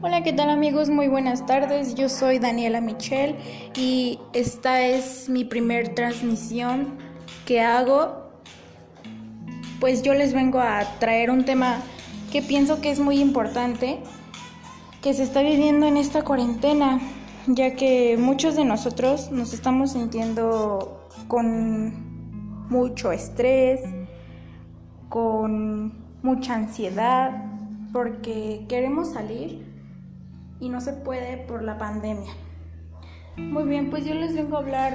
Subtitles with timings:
[0.00, 0.88] Hola, ¿qué tal amigos?
[0.88, 1.94] Muy buenas tardes.
[1.96, 3.36] Yo soy Daniela Michel
[3.76, 6.98] y esta es mi primer transmisión
[7.44, 8.30] que hago.
[9.80, 11.80] Pues yo les vengo a traer un tema
[12.32, 13.98] que pienso que es muy importante,
[15.02, 17.00] que se está viviendo en esta cuarentena,
[17.46, 23.80] ya que muchos de nosotros nos estamos sintiendo con mucho estrés,
[25.08, 27.44] con mucha ansiedad,
[27.92, 29.66] porque queremos salir
[30.60, 32.32] y no se puede por la pandemia.
[33.36, 34.94] Muy bien, pues yo les vengo a hablar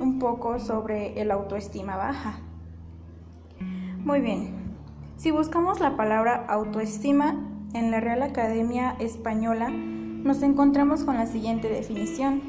[0.00, 2.40] un poco sobre el autoestima baja.
[4.04, 4.54] Muy bien,
[5.16, 7.36] si buscamos la palabra autoestima
[7.72, 12.42] en la Real Academia Española, nos encontramos con la siguiente definición.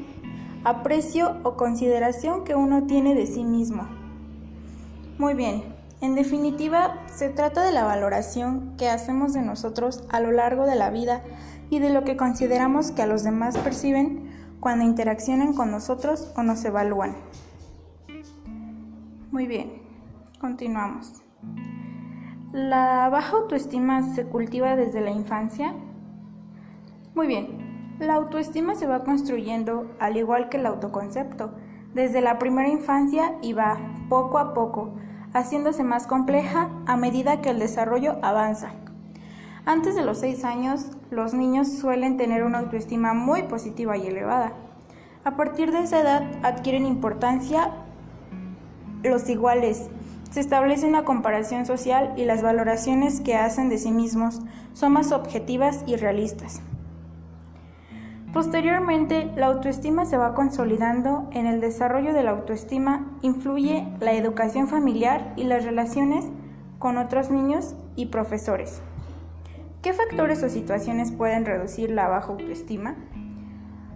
[0.64, 3.86] Aprecio o consideración que uno tiene de sí mismo.
[5.18, 10.30] Muy bien, en definitiva, se trata de la valoración que hacemos de nosotros a lo
[10.30, 11.22] largo de la vida
[11.70, 14.30] y de lo que consideramos que a los demás perciben
[14.60, 17.16] cuando interaccionan con nosotros o nos evalúan.
[19.30, 19.82] Muy bien,
[20.38, 21.22] continuamos.
[22.52, 25.74] ¿La baja autoestima se cultiva desde la infancia?
[27.14, 31.54] Muy bien, la autoestima se va construyendo al igual que el autoconcepto,
[31.94, 34.94] desde la primera infancia y va poco a poco,
[35.36, 38.70] haciéndose más compleja a medida que el desarrollo avanza.
[39.66, 44.52] Antes de los 6 años, los niños suelen tener una autoestima muy positiva y elevada.
[45.24, 47.72] A partir de esa edad adquieren importancia
[49.02, 49.88] los iguales.
[50.30, 54.40] Se establece una comparación social y las valoraciones que hacen de sí mismos
[54.72, 56.60] son más objetivas y realistas.
[58.32, 61.28] Posteriormente, la autoestima se va consolidando.
[61.32, 66.26] En el desarrollo de la autoestima influye la educación familiar y las relaciones
[66.78, 68.82] con otros niños y profesores.
[69.82, 72.96] ¿Qué factores o situaciones pueden reducir la baja autoestima?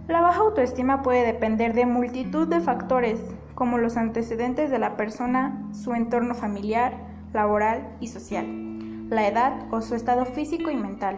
[0.07, 3.19] La baja autoestima puede depender de multitud de factores,
[3.55, 6.93] como los antecedentes de la persona, su entorno familiar,
[7.33, 11.17] laboral y social, la edad o su estado físico y mental.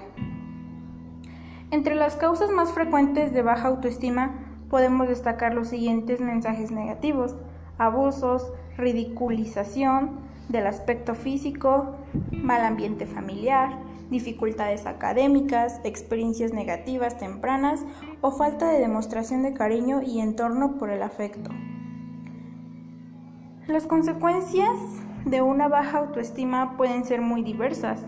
[1.74, 4.36] Entre las causas más frecuentes de baja autoestima
[4.70, 7.36] podemos destacar los siguientes mensajes negativos,
[7.80, 10.20] abusos, ridiculización
[10.50, 11.96] del aspecto físico,
[12.32, 13.80] mal ambiente familiar,
[14.12, 17.84] dificultades académicas, experiencias negativas tempranas
[18.22, 21.50] o falta de demostración de cariño y entorno por el afecto.
[23.66, 24.78] Las consecuencias
[25.26, 28.00] de una baja autoestima pueden ser muy diversas.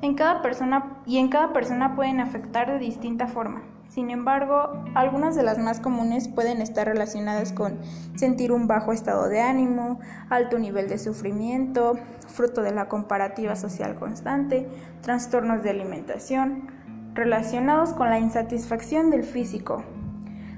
[0.00, 3.62] En cada persona y en cada persona pueden afectar de distinta forma.
[3.88, 7.78] Sin embargo, algunas de las más comunes pueden estar relacionadas con
[8.14, 9.98] sentir un bajo estado de ánimo,
[10.28, 11.98] alto nivel de sufrimiento,
[12.28, 14.68] fruto de la comparativa social constante,
[15.00, 16.70] trastornos de alimentación,
[17.14, 19.82] relacionados con la insatisfacción del físico.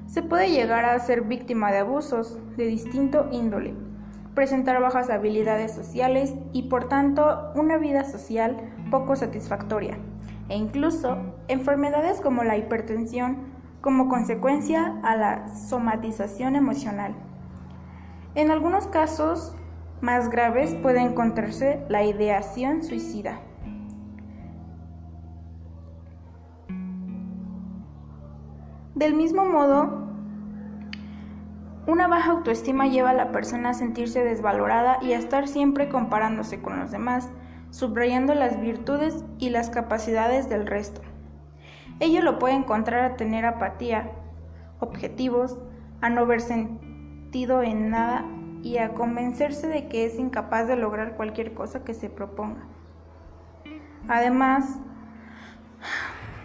[0.06, 3.74] Se puede llegar a ser víctima de abusos de distinto índole,
[4.34, 8.56] presentar bajas habilidades sociales y por tanto una vida social
[8.90, 9.98] poco satisfactoria
[10.48, 11.16] e incluso
[11.48, 13.38] enfermedades como la hipertensión
[13.80, 17.14] como consecuencia a la somatización emocional.
[18.34, 19.54] En algunos casos
[20.00, 23.40] más graves puede encontrarse la ideación suicida.
[28.94, 29.99] Del mismo modo,
[31.90, 36.62] una baja autoestima lleva a la persona a sentirse desvalorada y a estar siempre comparándose
[36.62, 37.28] con los demás,
[37.70, 41.00] subrayando las virtudes y las capacidades del resto.
[41.98, 44.12] Ello lo puede encontrar a tener apatía,
[44.78, 45.58] objetivos,
[46.00, 48.24] a no ver sentido en nada
[48.62, 52.62] y a convencerse de que es incapaz de lograr cualquier cosa que se proponga.
[54.08, 54.78] Además,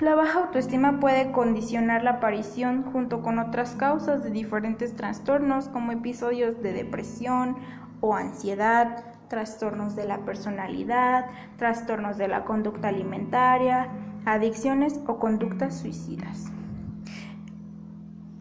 [0.06, 5.92] la baja autoestima puede condicionar la aparición junto con otras causas de diferentes trastornos como
[5.92, 7.58] episodios de depresión
[8.02, 11.26] o ansiedad, trastornos de la personalidad,
[11.58, 13.90] trastornos de la conducta alimentaria,
[14.26, 16.52] adicciones o conductas suicidas.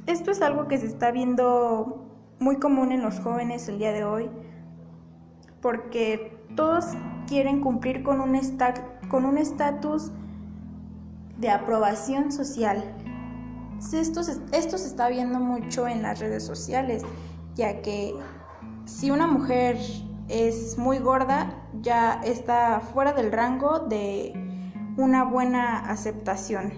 [0.05, 2.05] Esto es algo que se está viendo
[2.41, 4.31] muy común en los jóvenes el día de hoy
[5.63, 6.85] porque todos
[7.27, 10.13] quieren cumplir con un estatus
[11.39, 12.85] de aprobación social.
[13.93, 17.03] Esto se está viendo mucho en las redes sociales,
[17.55, 18.15] ya que
[18.87, 19.79] si una mujer
[20.29, 24.33] es muy gorda, ya está fuera del rango de
[24.97, 26.73] una buena aceptación.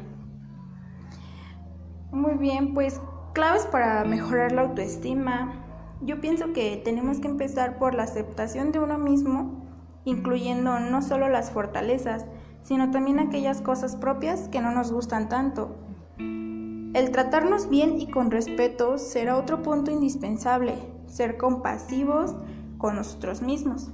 [2.10, 3.00] Muy bien, pues
[3.34, 5.62] claves para mejorar la autoestima.
[6.00, 9.66] Yo pienso que tenemos que empezar por la aceptación de uno mismo,
[10.04, 12.26] incluyendo no solo las fortalezas,
[12.66, 15.76] sino también aquellas cosas propias que no nos gustan tanto.
[16.18, 20.74] El tratarnos bien y con respeto será otro punto indispensable,
[21.06, 22.34] ser compasivos
[22.76, 23.90] con nosotros mismos.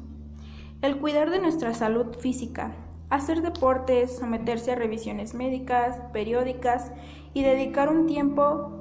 [0.81, 2.73] El cuidar de nuestra salud física,
[3.11, 6.93] hacer deportes, someterse a revisiones médicas, periódicas
[7.35, 8.73] y dedicar un tiempo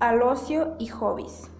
[0.00, 1.50] al ocio y hobbies.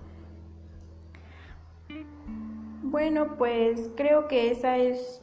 [2.83, 5.23] Bueno, pues creo que esa es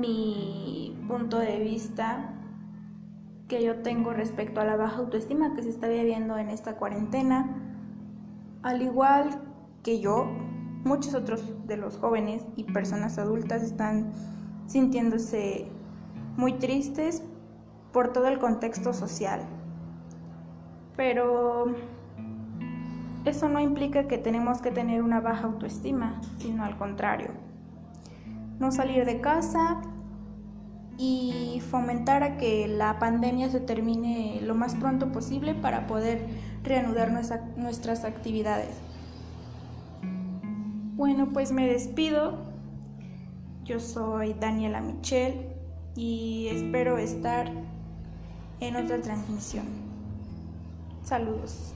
[0.00, 2.32] mi punto de vista
[3.48, 7.62] que yo tengo respecto a la baja autoestima que se está viviendo en esta cuarentena.
[8.62, 9.40] Al igual
[9.82, 10.26] que yo,
[10.84, 14.12] muchos otros de los jóvenes y personas adultas están
[14.66, 15.68] sintiéndose
[16.36, 17.22] muy tristes
[17.92, 19.40] por todo el contexto social.
[20.96, 21.66] Pero
[23.24, 27.45] eso no implica que tenemos que tener una baja autoestima, sino al contrario.
[28.58, 29.80] No salir de casa
[30.98, 36.26] y fomentar a que la pandemia se termine lo más pronto posible para poder
[36.62, 37.12] reanudar
[37.56, 38.76] nuestras actividades.
[40.96, 42.38] Bueno, pues me despido.
[43.64, 45.48] Yo soy Daniela Michel
[45.94, 47.50] y espero estar
[48.60, 49.66] en otra transmisión.
[51.02, 51.74] Saludos.